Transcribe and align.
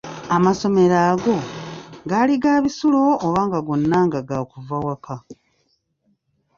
"Amasomero 0.35 0.97
ago, 1.11 1.35
gaali 2.09 2.35
ga 2.43 2.53
bisulo 2.63 2.99
oba 3.27 3.43
gonna 3.67 3.99
nga 4.05 4.19
ga 4.29 4.37
kuva 4.51 4.75
waka?" 4.85 5.15